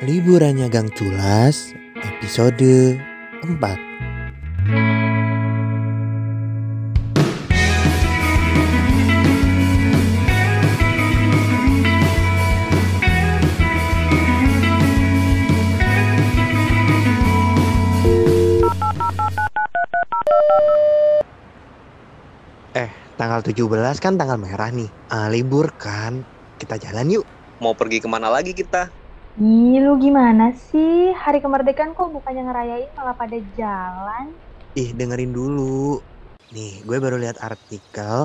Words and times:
Liburannya 0.00 0.72
Gang 0.72 0.88
Culas, 0.96 1.76
episode 2.00 2.96
4. 3.44 3.44
Eh, 22.72 22.88
tanggal 23.20 23.44
17 23.44 24.00
kan 24.00 24.16
tanggal 24.16 24.40
merah 24.40 24.72
nih. 24.72 24.88
Ah, 25.12 25.28
libur 25.28 25.68
kan? 25.76 26.24
Kita 26.56 26.80
jalan 26.80 27.20
yuk. 27.20 27.28
Mau 27.60 27.76
pergi 27.76 28.00
ke 28.00 28.08
mana 28.08 28.32
lagi 28.32 28.56
kita? 28.56 28.99
Ih, 29.38 29.74
lu 29.84 29.90
gimana 30.04 30.44
sih? 30.68 30.90
Hari 31.22 31.38
kemerdekaan 31.44 31.92
kok 31.96 32.12
bukannya 32.14 32.42
ngerayain 32.46 32.90
malah 32.98 33.14
pada 33.20 33.36
jalan? 33.58 34.26
Ih, 34.78 34.90
dengerin 34.98 35.32
dulu. 35.34 35.98
Nih, 36.54 36.82
gue 36.86 36.96
baru 37.04 37.16
lihat 37.22 37.38
artikel 37.42 38.16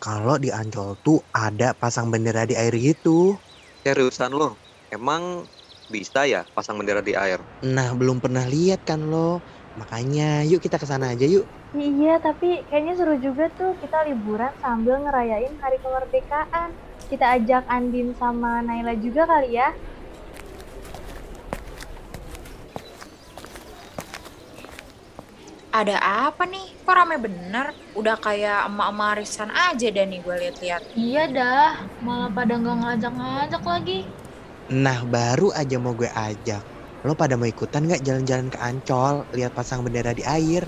kalau 0.00 0.36
di 0.44 0.48
Ancol 0.52 1.00
tuh 1.04 1.18
ada 1.32 1.72
pasang 1.76 2.08
bendera 2.12 2.44
di 2.48 2.54
air 2.56 2.72
gitu. 2.76 3.40
Seriusan 3.84 4.32
lo? 4.40 4.60
Emang 4.92 5.48
bisa 5.88 6.20
ya 6.28 6.44
pasang 6.56 6.76
bendera 6.80 7.00
di 7.04 7.12
air? 7.16 7.40
Nah, 7.76 7.88
belum 7.98 8.18
pernah 8.24 8.44
lihat 8.54 8.80
kan 8.88 9.00
lo. 9.12 9.42
Makanya, 9.80 10.22
yuk 10.50 10.60
kita 10.64 10.76
ke 10.82 10.86
sana 10.90 11.06
aja 11.14 11.26
yuk. 11.34 11.46
Iya, 11.74 12.08
tapi 12.26 12.46
kayaknya 12.68 12.92
seru 12.98 13.14
juga 13.26 13.44
tuh 13.58 13.70
kita 13.82 13.96
liburan 14.08 14.52
sambil 14.62 14.94
ngerayain 15.04 15.54
hari 15.62 15.76
kemerdekaan. 15.84 16.68
Kita 17.10 17.24
ajak 17.36 17.62
Andin 17.74 18.08
sama 18.20 18.48
Naila 18.66 18.92
juga 19.04 19.22
kali 19.32 19.46
ya. 19.58 19.68
Ada 25.74 25.98
apa 26.30 26.46
nih? 26.46 26.86
Kok 26.86 26.94
rame 26.94 27.18
bener? 27.18 27.74
Udah 27.98 28.14
kayak 28.14 28.70
emak-emak 28.70 29.18
arisan 29.18 29.50
aja 29.50 29.90
dah 29.90 30.06
nih 30.06 30.22
gue 30.22 30.36
liat-liat. 30.46 30.82
Iya 30.94 31.26
dah, 31.34 31.82
malah 31.98 32.30
pada 32.30 32.62
nggak 32.62 32.76
ngajak-ngajak 32.78 33.62
lagi. 33.66 34.06
Nah, 34.70 35.02
baru 35.02 35.50
aja 35.50 35.74
mau 35.82 35.90
gue 35.98 36.06
ajak. 36.06 36.62
Lo 37.02 37.18
pada 37.18 37.34
mau 37.34 37.50
ikutan 37.50 37.90
nggak 37.90 38.06
jalan-jalan 38.06 38.54
ke 38.54 38.58
Ancol, 38.62 39.26
lihat 39.34 39.50
pasang 39.50 39.82
bendera 39.82 40.14
di 40.14 40.22
air? 40.22 40.62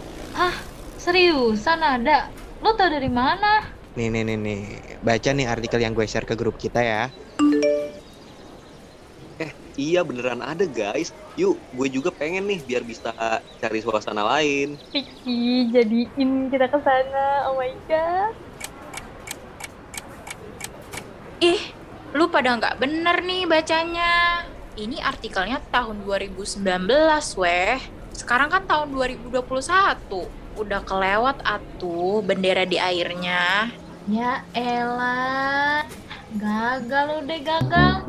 Seriusan 0.98 1.86
ada? 1.86 2.26
Lo 2.58 2.74
tau 2.74 2.90
dari 2.90 3.06
mana? 3.06 3.62
Nih, 3.94 4.10
nih, 4.10 4.26
nih, 4.26 4.36
nih. 4.42 4.62
Baca 5.06 5.30
nih 5.30 5.46
artikel 5.46 5.86
yang 5.86 5.94
gue 5.94 6.02
share 6.02 6.26
ke 6.26 6.34
grup 6.34 6.58
kita 6.58 6.82
ya. 6.82 7.14
Iya 9.76 10.00
beneran 10.00 10.40
ada 10.40 10.64
guys. 10.64 11.12
Yuk, 11.36 11.60
gue 11.76 11.88
juga 11.92 12.08
pengen 12.08 12.48
nih 12.48 12.64
biar 12.64 12.80
bisa 12.80 13.12
cari 13.60 13.84
suasana 13.84 14.24
lain. 14.24 14.80
Ih, 14.96 15.68
jadiin 15.68 16.48
kita 16.48 16.72
ke 16.72 16.78
sana. 16.80 17.52
Oh 17.52 17.60
my 17.60 17.76
god. 17.84 18.32
Ih, 21.44 21.60
lu 22.16 22.32
pada 22.32 22.56
nggak 22.56 22.80
bener 22.80 23.20
nih 23.20 23.44
bacanya. 23.44 24.48
Ini 24.80 25.04
artikelnya 25.04 25.60
tahun 25.68 26.00
2019, 26.08 26.64
weh. 27.36 27.76
Sekarang 28.16 28.48
kan 28.48 28.64
tahun 28.64 28.96
2021. 28.96 30.24
Udah 30.56 30.80
kelewat 30.88 31.44
atuh 31.44 32.24
bendera 32.24 32.64
di 32.64 32.80
airnya. 32.80 33.68
Ya 34.08 34.40
elah, 34.56 35.84
gagal 36.40 37.28
deh 37.28 37.40
gagal. 37.44 38.00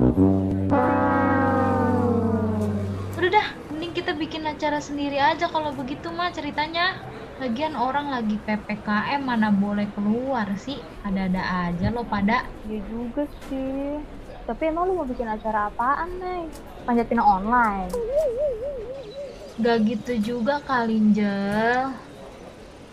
Kita 3.98 4.14
bikin 4.14 4.46
acara 4.46 4.78
sendiri 4.78 5.18
aja 5.18 5.50
kalau 5.50 5.74
begitu 5.74 6.14
mah 6.14 6.30
ceritanya. 6.30 7.02
Lagian 7.42 7.74
orang 7.74 8.14
lagi 8.14 8.38
PPKM 8.46 9.18
mana 9.26 9.50
boleh 9.50 9.90
keluar 9.98 10.46
sih. 10.54 10.78
Ada-ada 11.02 11.42
aja 11.66 11.90
lo 11.90 12.06
pada. 12.06 12.46
Iya 12.70 12.86
juga 12.94 13.26
sih. 13.50 13.98
Tapi 14.46 14.70
emang 14.70 14.86
lu 14.86 15.02
mau 15.02 15.08
bikin 15.10 15.26
acara 15.26 15.74
apaan, 15.74 16.14
Neng? 16.22 16.46
Panjat 16.86 17.10
pinang 17.10 17.26
online? 17.26 17.90
Gak 19.66 19.78
gitu 19.90 20.14
juga 20.22 20.62
Kalinjel. 20.62 21.90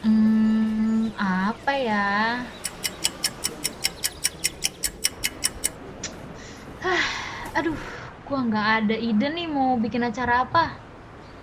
Hmm, 0.08 1.12
apa 1.20 1.72
ya? 1.76 2.40
Hah, 6.80 7.04
aduh, 7.60 7.76
gua 8.24 8.40
nggak 8.40 8.68
ada 8.88 8.96
ide 8.96 9.28
nih 9.28 9.44
mau 9.52 9.76
bikin 9.76 10.00
acara 10.00 10.48
apa. 10.48 10.80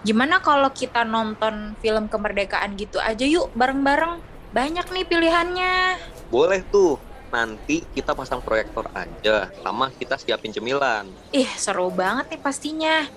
Gimana 0.02 0.42
kalau 0.42 0.74
kita 0.74 1.06
nonton 1.06 1.78
film 1.78 2.10
kemerdekaan 2.10 2.74
gitu 2.74 2.98
aja 2.98 3.22
yuk 3.22 3.54
bareng-bareng? 3.54 4.18
Banyak 4.50 4.90
nih 4.90 5.06
pilihannya. 5.06 6.02
Boleh 6.34 6.66
tuh. 6.74 6.98
Nanti 7.32 7.86
kita 7.96 8.12
pasang 8.12 8.44
proyektor 8.44 8.90
aja, 8.92 9.48
sama 9.62 9.88
kita 9.94 10.20
siapin 10.20 10.52
cemilan. 10.52 11.08
Ih, 11.32 11.48
seru 11.56 11.88
banget 11.88 12.28
nih 12.34 12.42
pastinya. 12.44 13.08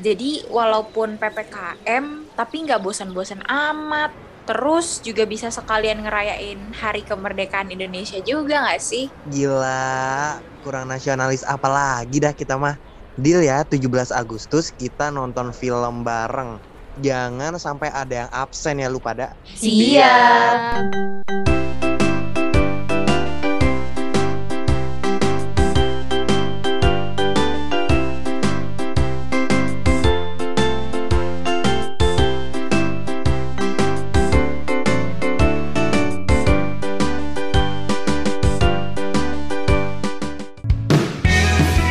Jadi 0.00 0.48
walaupun 0.48 1.20
PPKM, 1.20 2.34
tapi 2.34 2.56
nggak 2.66 2.82
bosan-bosan 2.82 3.44
amat. 3.46 4.10
Terus 4.48 5.04
juga 5.04 5.28
bisa 5.28 5.52
sekalian 5.52 6.08
ngerayain 6.08 6.72
hari 6.72 7.04
kemerdekaan 7.04 7.68
Indonesia 7.68 8.16
juga 8.24 8.64
nggak 8.64 8.80
sih? 8.80 9.12
Gila, 9.28 10.40
kurang 10.64 10.88
nasionalis 10.88 11.44
apa 11.44 11.68
lagi 11.68 12.16
dah 12.16 12.32
kita 12.32 12.56
mah. 12.56 12.87
Deal 13.18 13.42
ya, 13.42 13.66
17 13.66 14.14
Agustus 14.14 14.70
kita 14.78 15.10
nonton 15.10 15.50
film 15.50 16.06
bareng. 16.06 16.62
Jangan 17.02 17.58
sampai 17.58 17.90
ada 17.90 18.14
yang 18.26 18.30
absen 18.30 18.78
ya 18.78 18.86
lu 18.86 19.02
pada. 19.02 19.34
Siap. 19.58 21.47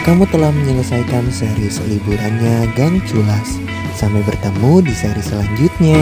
Kamu 0.08 0.24
telah 0.32 0.56
menyelesaikan 0.56 1.28
seri 1.36 1.68
liburannya 1.68 2.72
Gang 2.80 3.04
Culas. 3.12 3.60
Sampai 3.92 4.24
bertemu 4.24 4.88
di 4.88 4.96
seri 4.96 5.20
selanjutnya. 5.20 6.00